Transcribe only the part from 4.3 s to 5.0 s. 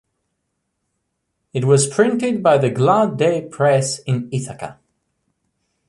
Ithaca.